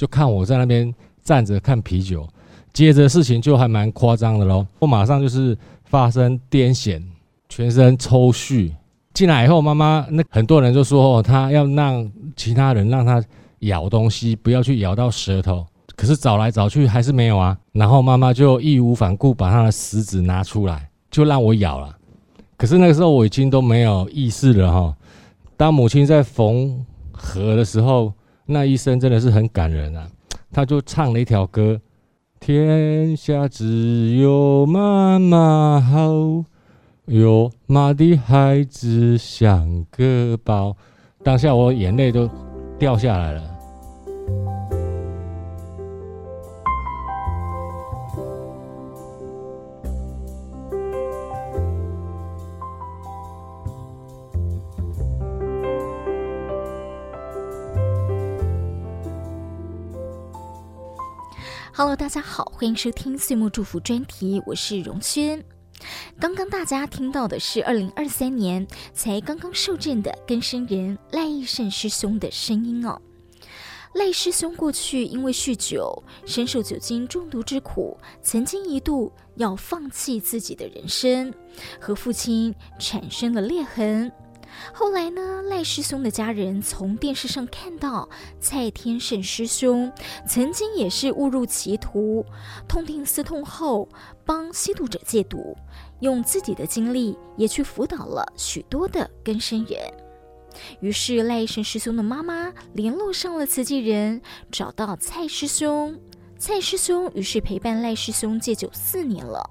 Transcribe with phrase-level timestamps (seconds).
[0.00, 0.90] 就看我在那边
[1.22, 2.26] 站着看啤酒。
[2.72, 7.02] 接着事情就还蛮夸张的喽，我马上就是发生癫痫，
[7.50, 8.72] 全身抽搐。
[9.12, 13.22] 进来以后，妈妈那很多人就说哦，他要让其他人让他
[13.58, 15.66] 咬东西，不要去咬到舌头。
[15.94, 17.54] 可是找来找去还是没有啊。
[17.72, 21.94] 然后妈妈就义无反顾把他的食指拿出来，就让我咬了。
[22.56, 24.96] 可是那个时候我已经都没有意识了哈。
[25.58, 28.10] 当母亲在缝合的时候，
[28.52, 30.10] 那一生真的是很感人啊，
[30.50, 31.80] 他就唱了一条歌。
[32.40, 36.44] 天下只有妈妈好，
[37.04, 40.76] 有妈的孩子像个宝。
[41.22, 42.28] 当下我眼泪都
[42.76, 43.42] 掉下来了。
[61.80, 65.42] Hello，大家好，欢迎收听岁末祝福专题，我是荣轩。
[66.20, 73.00] 刚刚大家听到的是二零二三年才刚刚受证的更生人赖义胜师兄的声音哦。
[73.94, 81.32] 赖师兄过去因为酗酒，深受酒精中毒之苦，曾经一度要放弃自己的人生，
[81.80, 84.12] 和父亲产生了裂痕。
[84.72, 88.08] 后来呢，赖师兄的家人从电视上看到
[88.40, 89.92] 蔡天胜师兄
[90.26, 92.24] 曾经也是误入歧途，
[92.68, 93.88] 痛定思痛后
[94.24, 95.56] 帮吸毒者戒毒，
[96.00, 99.78] 用自己的经历也去辅导了许多的根生人。
[100.80, 105.98] 于是赖义胜师兄的妈妈联络上了慈济人，找到蔡师兄，
[106.38, 109.48] 蔡师兄于是陪伴赖师兄戒酒四年了。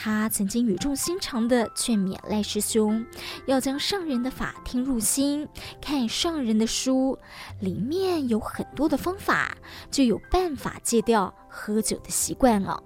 [0.00, 3.04] 他曾经语重心长地劝勉赖师兄，
[3.46, 5.48] 要将上人的法听入心，
[5.82, 7.18] 看上人的书，
[7.58, 9.56] 里面有很多的方法，
[9.90, 12.80] 就有办法戒掉喝酒的习惯了。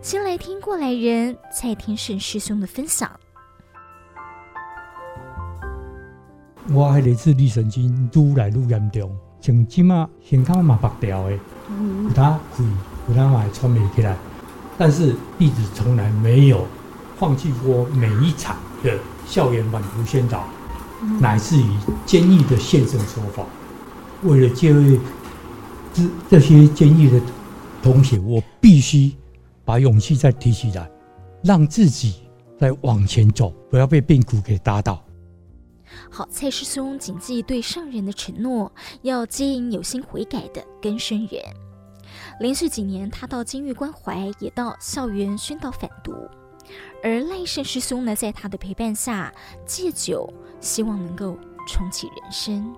[0.00, 3.10] 先来听过来人蔡天胜师兄的分享。
[6.72, 12.62] 我还类似自律神经愈来愈严重，像今嘛胸口嘛白掉的，有他气，
[13.08, 14.16] 有他嘛喘不起来。
[14.78, 16.66] 但是弟子从来没有
[17.16, 20.46] 放弃过每一场的校园反毒宣导，
[21.20, 21.66] 乃至于
[22.04, 23.44] 监狱的现身说法。
[24.22, 25.00] 为了这位
[25.92, 27.20] 这这些监狱的
[27.82, 29.12] 同学，我必须
[29.64, 30.90] 把勇气再提起来，
[31.42, 32.22] 让自己
[32.58, 35.02] 再往前走，不要被病苦给打倒。
[36.10, 38.70] 好，蔡师兄谨记对上人的承诺，
[39.02, 41.40] 要接引有心悔改的根生人。
[42.40, 46.12] 连续几年，他到监狱关怀，也到校园宣导反毒。
[47.02, 49.32] 而赖胜师兄呢，在他的陪伴下
[49.64, 52.74] 戒酒，希望能够重启人生。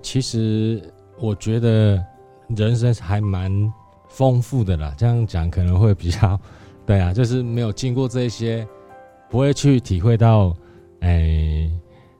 [0.00, 0.82] 其实
[1.18, 2.02] 我觉得
[2.48, 3.50] 人生还蛮
[4.08, 6.38] 丰富的啦，这样讲可能会比较
[6.86, 8.66] 对啊，就是没有经过这些，
[9.28, 10.54] 不会去体会到
[11.00, 11.70] 哎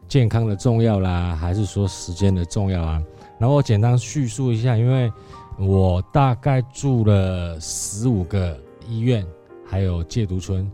[0.08, 3.02] 健康的重要啦，还是说时间的重要啊。
[3.38, 5.12] 然后我简单叙述一下，因为。
[5.58, 9.24] 我大概住了十五个医院，
[9.66, 10.68] 还有戒毒村，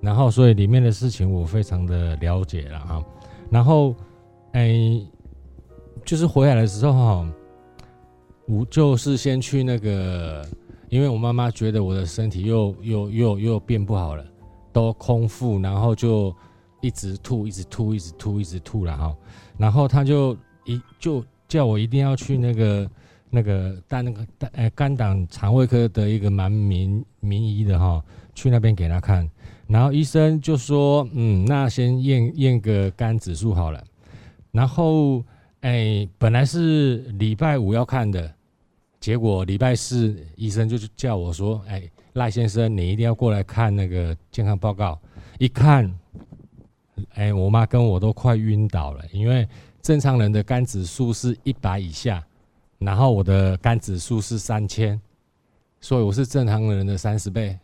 [0.00, 3.04] 然后所以里面的事情我非常的了解了哈。
[3.50, 3.92] 然后，
[4.52, 5.04] 哎，
[6.04, 7.32] 就是回来的时候哈，
[8.46, 10.46] 我就是先去那个，
[10.88, 14.24] 因为我妈妈觉得我的身体又又又又变不好了，
[14.72, 16.34] 都空腹，然后就
[16.80, 19.14] 一直吐，一直吐，一直吐，一直吐了哈。
[19.58, 22.90] 然后她就一就叫我一定要去那个。
[23.34, 28.04] 那个带那个肝呃肝胆肠胃科的一个蛮名名医的哈，
[28.34, 29.26] 去那边给他看，
[29.66, 33.82] 然后医生就说，嗯，那先验验个肝指数好了。
[34.50, 35.24] 然后
[35.62, 38.30] 哎，本来是礼拜五要看的，
[39.00, 45.00] 结果礼拜四医生就叫我说，哎，赖先生你一定要过来看那个健康报告。
[45.38, 45.90] 一看，
[47.14, 49.48] 哎，我妈跟我都快晕倒了，因为
[49.80, 52.22] 正常人的肝指数是一百以下。
[52.78, 55.00] 然后我的肝指数是三千，
[55.80, 57.56] 所以我是正常人的三十倍。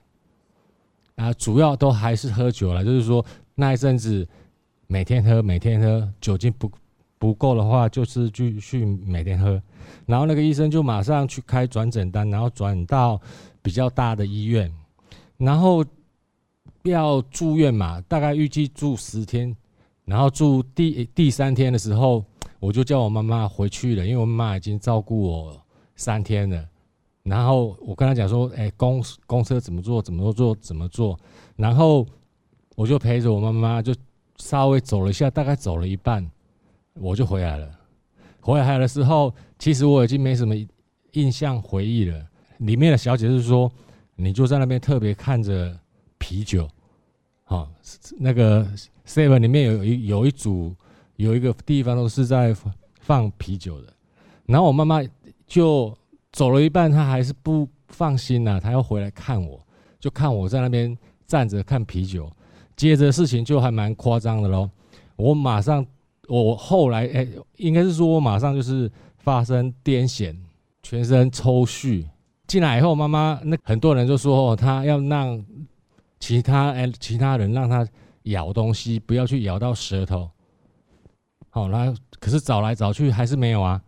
[1.16, 3.24] 啊，主要都还是喝酒了，就是说
[3.56, 4.24] 那一阵子
[4.86, 6.70] 每天喝，每天喝，酒精不
[7.18, 9.60] 不够的话，就是继续每天喝。
[10.06, 13.20] 然后那个医生就马上去开转诊单，然后转到
[13.60, 14.72] 比较大的医院，
[15.36, 15.84] 然后
[16.88, 19.56] 要住院嘛，大概预计住十天，
[20.04, 22.24] 然后住第第三天的时候。
[22.60, 25.56] 我就叫我妈妈回去了，因为我妈妈已经照顾我
[25.94, 26.68] 三天了。
[27.22, 30.02] 然后我跟她讲说：“哎，公公车怎么坐？
[30.02, 30.56] 怎么坐？
[30.56, 31.16] 怎么坐？”
[31.54, 32.04] 然后
[32.74, 33.94] 我就陪着我妈妈，就
[34.38, 36.28] 稍微走了一下，大概走了一半，
[36.94, 37.70] 我就回来了。
[38.40, 40.52] 回来的时候，其实我已经没什么
[41.12, 42.26] 印象回忆了。
[42.58, 43.70] 里面的小姐是说，
[44.16, 45.78] 你就在那边特别看着
[46.18, 46.68] 啤酒，
[47.50, 47.66] 好，
[48.18, 48.62] 那个
[49.06, 50.76] seven 里面有一有一组
[51.16, 52.54] 有一个地方都是在
[53.00, 53.86] 放啤酒的。
[54.44, 55.00] 然后我妈妈
[55.46, 55.96] 就
[56.30, 59.58] 走了一半，她还是不放心呐、她要回来看我，
[59.98, 60.94] 就看我在那边
[61.26, 62.30] 站着看啤酒。
[62.76, 64.68] 接着事情就还蛮夸张的喽，
[65.16, 65.84] 我马上，
[66.28, 70.36] 我后来哎，应该是说我马上就是发生癫痫，
[70.82, 72.04] 全身抽搐。
[72.46, 75.42] 进来以后，妈妈那很多人就说哦，他要让
[76.18, 77.86] 其他哎其他人让他
[78.24, 80.30] 咬东西，不要去咬到舌头。
[81.50, 83.80] 好，然后可是找来找去还是没有啊，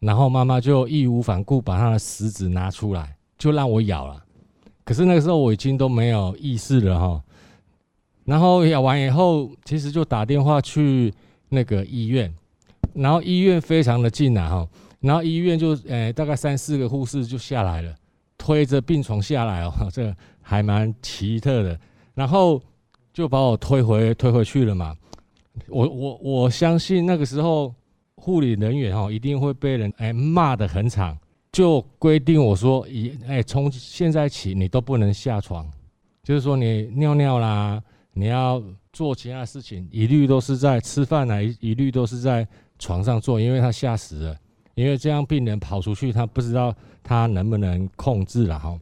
[0.00, 4.24] 然后妈妈就义无反顾把他的食指拿出来，就让我咬了。
[4.84, 7.22] 可是那个时候我已经都没有意识了哈。
[8.24, 11.12] 然后咬完以后，其实就打电话去
[11.50, 12.34] 那个医院，
[12.94, 14.68] 然后医院非常的近啊哈，
[15.00, 17.94] 然后医院就诶大概三四个护士就下来了，
[18.48, 21.78] 推着病床下来哦， 这还蛮奇特的，
[22.14, 22.58] 然后
[23.12, 24.96] 就把我推回推回去了嘛。
[25.68, 27.74] 我我我相信那个时候
[28.16, 31.14] 护理人员哦一定会被人诶骂得很惨，
[31.52, 35.70] 就规定我说一诶从现在起你都不能下床，
[36.22, 37.82] 就是说你尿尿啦。
[38.14, 38.60] 你要
[38.92, 42.48] 做其他事情，一律都是在吃饭呢，一律都是在
[42.78, 44.36] 床上做，因为他吓死了，
[44.78, 46.72] 因为这样病人跑出去，他不知道
[47.02, 48.78] 他能不能控制了哈。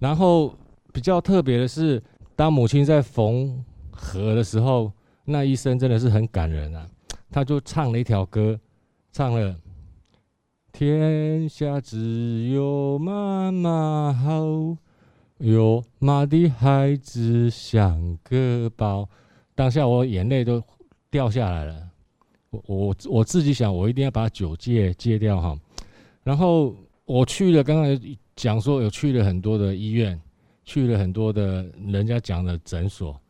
[0.00, 0.52] 然后
[0.92, 2.02] 比较特别的是，
[2.34, 4.90] 当母亲在缝合的时候，
[5.24, 6.84] 那医生真的是很感人啊，
[7.30, 8.58] 他就唱了一条歌，
[9.12, 9.54] 唱了
[10.72, 14.76] “天下只有妈妈好”。
[15.38, 19.08] 有妈的孩子像个宝，
[19.54, 20.60] 当下我眼泪都
[21.12, 21.91] 掉下来了。
[22.52, 25.58] 我我我自己想，我一定要把酒戒戒掉哈。
[26.22, 28.00] 然后我去了，刚刚
[28.36, 30.20] 讲说有去了很多的医院，
[30.64, 33.20] 去了很多的人家讲的诊所，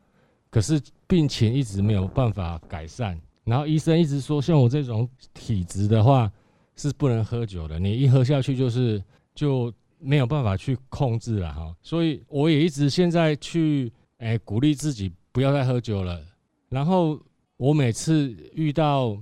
[0.51, 3.19] 可是病情一直没有办法改善。
[3.45, 6.31] 然后医生一直说，像我这种体质的话
[6.77, 9.03] 是不能喝酒的，你一喝下去就是
[9.35, 9.73] 就。
[10.05, 16.21] 没有办法去控制了哈，所以我也一直现在去诶鼓励自己不要再喝酒了。
[16.69, 17.17] 然后
[17.63, 19.17] 我每次遇到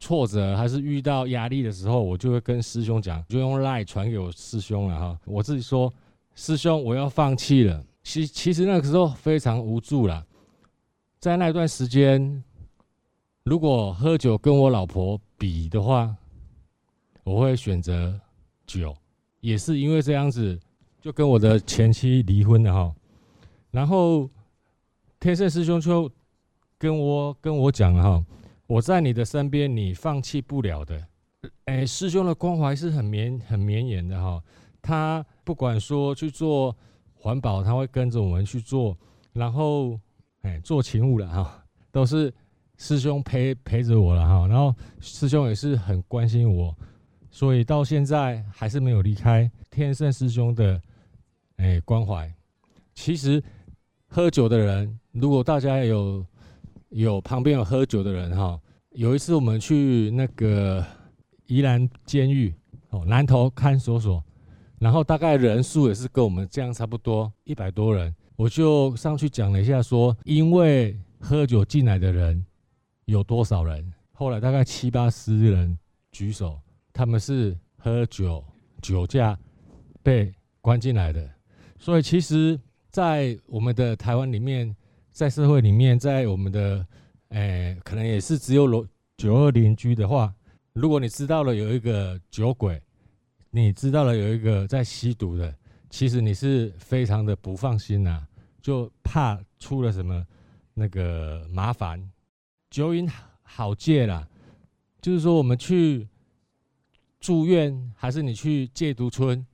[0.00, 5.20] 挫折还是遇到压力的时候，我就会跟师兄讲，就用 LINE 传给我师兄了哈。
[5.26, 5.92] 我自己说，
[6.34, 7.84] 师兄我要放弃了。
[8.02, 10.26] 其其实那个时候非常无助了，
[11.20, 12.42] 在那段时间，
[13.42, 16.16] 如果喝酒跟我老婆比的话，
[17.24, 18.18] 我会选择
[18.66, 18.96] 酒。
[19.40, 20.58] 也是因为这样子，
[20.98, 22.94] 就跟我的前妻离婚了哈。
[23.70, 24.30] 然后
[25.20, 26.10] 天胜师兄就
[26.82, 28.24] 跟我跟我讲哈，
[28.66, 31.00] 我在你的身边，你放弃不了的。
[31.66, 34.42] 哎，师兄的关怀是很绵很绵延的哈。
[34.82, 36.76] 他不管说去做
[37.14, 38.98] 环保，他会跟着我们去做。
[39.32, 39.96] 然后
[40.40, 42.34] 哎，做勤务了哈，都是
[42.78, 44.48] 师兄陪陪着我了哈。
[44.48, 46.76] 然后师兄也是很关心我。
[47.30, 50.82] 所以到现在还是没有离开天胜师兄的
[51.58, 52.28] 诶关怀。
[52.92, 53.40] 其实
[54.08, 56.26] 喝酒的人，如果大家有
[56.92, 58.60] 有旁边有喝酒的人哈，
[58.90, 60.84] 有一次我们去那个
[61.46, 62.54] 宜兰监狱
[62.90, 64.22] 哦南投看守所，
[64.78, 72.44] 然后大概人数也是跟我们这样差不多一百多人，我就上去讲了一下说，因为喝酒进来的人
[73.06, 75.78] 有多少人，后来大概七八十人
[76.12, 76.58] 举手。
[76.94, 78.44] 他们是喝酒
[78.82, 79.34] 酒驾
[80.02, 81.26] 被关进来的，
[81.78, 84.76] 所以其实，在我们的台湾里面，
[85.12, 86.86] 在社会里面，在我们的
[87.28, 90.34] 诶、可能也是只有楼九二邻居的话，
[90.72, 92.82] 如果你知道了有一个酒鬼，
[93.50, 95.54] 你知道了有一个在吸毒的，
[95.90, 98.26] 其实你是非常的不放心呐、
[98.60, 100.26] 就怕出了什么
[100.74, 102.02] 那个麻烦。
[102.70, 103.08] 酒瘾
[103.42, 104.26] 好戒啦，
[105.00, 106.08] 就是说我们去。
[107.20, 109.46] 住院还是你去戒毒村，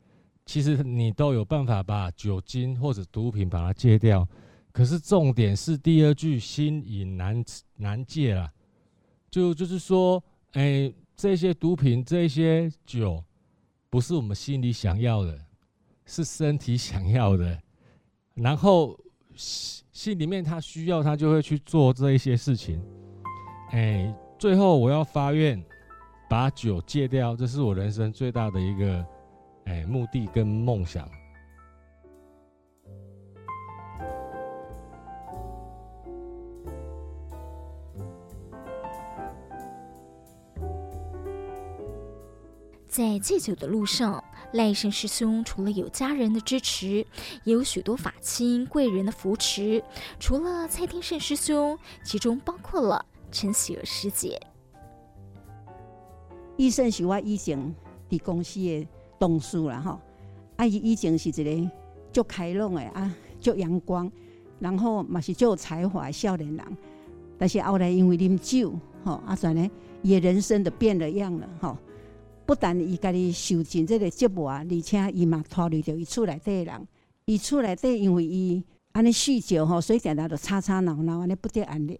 [0.46, 4.26] 其实你都有办法把酒精或者毒品把它戒掉。
[4.72, 7.44] 可是重点是第二句“心瘾难
[7.76, 8.52] 难戒”了，
[9.30, 10.22] 就就是说，
[10.52, 13.22] 哎、这些毒品、这些酒，
[13.90, 15.38] 不是我们心里想要的，
[16.06, 17.60] 是身体想要的。
[18.34, 18.98] 然后
[19.34, 22.80] 心心里面他需要，他就会去做这一些事情。
[23.70, 25.62] 哎、最后我要发愿。
[26.30, 29.06] 把酒戒掉，这是我人生最大的一个，
[29.64, 31.08] 哎，目的跟梦想。
[42.98, 44.24] 在戒酒的路上，
[44.54, 47.06] 赖胜师兄除了有家人的支持，
[47.44, 49.80] 也有许多法亲贵人的扶持。
[50.18, 54.40] 除了蔡天胜师兄，其中包括了陈喜儿师姐。
[56.56, 57.72] 医生是我以前
[58.10, 58.84] 伫公司的
[59.16, 60.00] 同事啦，吼，
[60.56, 61.70] 啊，伊以前是一个
[62.12, 64.10] 足开朗的啊，足阳光，
[64.58, 66.76] 然后嘛是足有才华的少年人。
[67.38, 69.70] 但是后来因为啉酒，吼，啊，算呢，
[70.02, 71.78] 伊的人生都变了样了，吼。
[72.48, 76.88] 不但伊家己受尽这个折磨，而且伊嘛拖累着伊厝内底人。
[77.26, 81.94] 伊厝内底因为伊安尼酗酒吼，所以常常就吵吵闹闹，安尼不得安宁。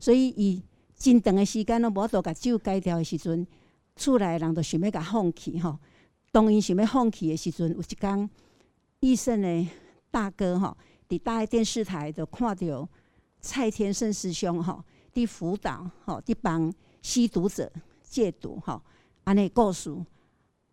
[0.00, 0.60] 所以伊
[0.96, 3.46] 真长的时间拢无法度甲酒戒掉的时阵，
[3.94, 5.78] 厝内人都想要甲放弃吼。
[6.32, 8.28] 当伊想要放弃的时阵，有一工，
[8.98, 9.68] 医生的
[10.10, 10.76] 大哥吼，
[11.08, 12.88] 伫大爱电视台就看到
[13.40, 14.82] 蔡天胜师兄吼，
[15.14, 17.70] 伫辅导吼，伫帮吸毒者
[18.02, 18.82] 戒毒吼。
[19.24, 19.90] 安尼故事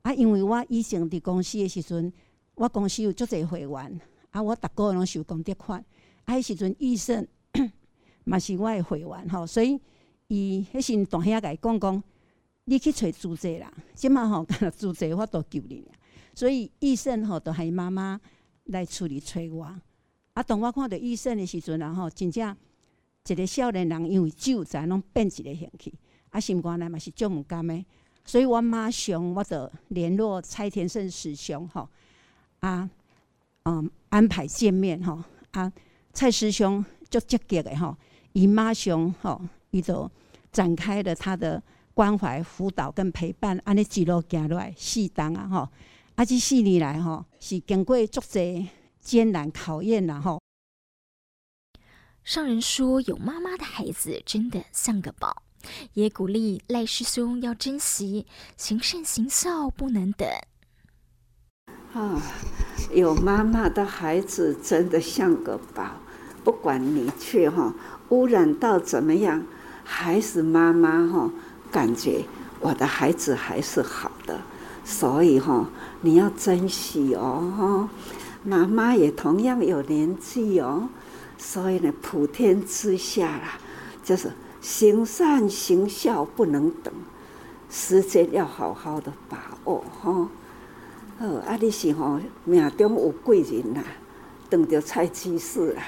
[0.01, 2.11] 啊，因为我以前伫公司诶时阵，
[2.55, 5.83] 我公司有足侪会员啊，我逐个月拢收功德款。
[6.25, 7.25] 啊，迄时阵医生
[8.25, 9.79] 嘛是我诶会员吼，所以
[10.27, 12.03] 伊迄时大兄甲伊讲讲，
[12.65, 14.45] 你去找主治啦，即马吼，
[14.77, 15.83] 主治我都救你。
[16.35, 18.19] 所以医生吼，都系妈妈
[18.65, 19.63] 来处理催我。
[20.33, 22.55] 啊，当我看到医生诶时阵，然后真正
[23.27, 25.93] 一个少年人因为酒才拢变一个兴趣，
[26.29, 27.85] 啊，心肝内嘛是足毋甘诶。
[28.23, 31.89] 所以我马上我就联络蔡天胜师兄吼，
[32.59, 32.89] 啊，
[33.63, 35.71] 嗯，安排见面吼，啊，
[36.13, 37.97] 蔡师兄就积极的吼，
[38.33, 40.09] 伊马上吼，伊就
[40.51, 41.61] 展开了他的
[41.93, 45.69] 关怀辅导跟陪伴，安尼一路行落来四当啊吼，
[46.15, 48.67] 啊，这四年来吼是经过足侪
[48.99, 50.39] 艰难考验啦吼。
[52.23, 55.41] 上人说，有妈妈的孩子真的像个宝。
[55.93, 58.25] 也鼓励赖师兄要珍惜，
[58.57, 60.27] 行善行孝不能等。
[61.93, 62.21] 啊，
[62.93, 65.97] 有妈妈的孩子真的像个宝，
[66.43, 67.75] 不管你去哈
[68.09, 69.45] 污染到怎么样，
[69.83, 71.29] 还是妈妈哈
[71.69, 72.23] 感觉
[72.61, 74.39] 我的孩子还是好的，
[74.85, 77.89] 所以哈你要珍惜哦哈。
[78.43, 80.87] 妈妈也同样有年纪哦，
[81.37, 83.59] 所以呢普天之下啦，
[84.01, 84.31] 就是。
[84.61, 86.93] 行善行孝不能等，
[87.69, 90.29] 时间要好好的把握哈。
[91.19, 93.83] 哦，啊，你是吼命中有贵人呐，
[94.49, 95.83] 等着蔡居士啦，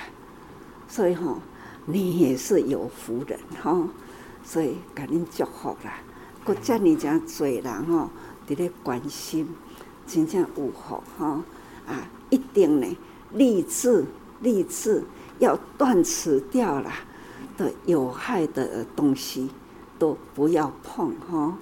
[0.88, 1.38] 所以吼
[1.86, 3.88] 你也是有福人哈。
[4.44, 6.00] 所以赶紧祝福啦，
[6.44, 8.10] 国家你讲嘴人吼，
[8.48, 9.48] 伫咧关心，
[10.06, 11.42] 真正有福哈
[11.88, 12.10] 啊！
[12.30, 12.98] 一定呢，
[13.34, 14.06] 立志
[14.42, 15.04] 立志
[15.40, 16.92] 要断除掉啦。
[17.58, 19.50] 的有害的东西
[19.98, 21.58] 都不要碰哈，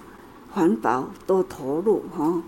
[0.50, 2.42] 环保多投入哈。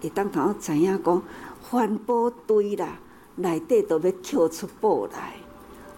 [0.00, 1.22] 一当头知影讲
[1.62, 2.98] 环保堆啦，
[3.36, 5.34] 内底都要捡出宝来，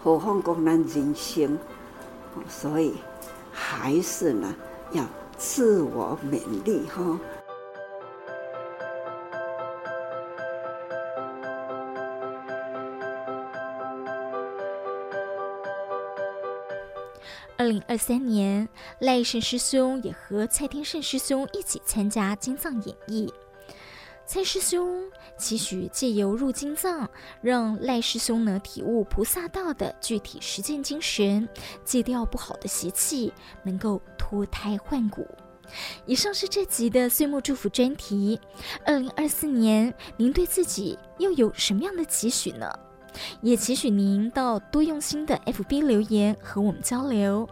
[0.03, 1.57] 何况讲咱人生，
[2.47, 2.93] 所以
[3.51, 4.53] 还是呢
[4.91, 5.05] 要
[5.37, 7.19] 自我勉励哈。
[17.73, 23.27] 零二三年，赖胜师兄也和蔡天胜师兄一起参加经藏演绎。
[24.25, 25.03] 蔡师兄
[25.37, 27.09] 期许借由入经藏，
[27.41, 31.47] 让赖师兄能体悟菩萨道的具体实践精神，
[31.83, 35.27] 戒掉不好的习气，能够脱胎换骨。
[36.05, 38.39] 以上是这集的岁末祝福专题。
[38.85, 42.71] 二零二四年，您对自己又有什么样的期许呢？
[43.41, 47.47] 也期许您到多用心的 FB 留言和我们交流，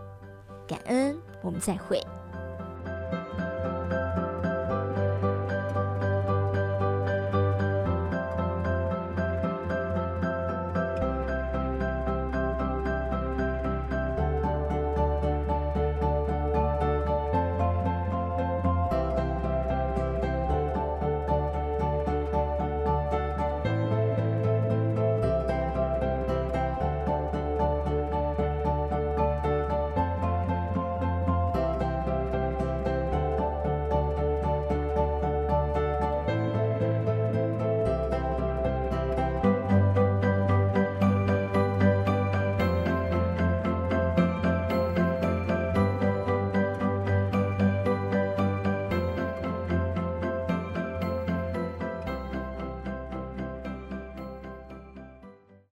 [0.68, 2.02] 感恩，我们再会。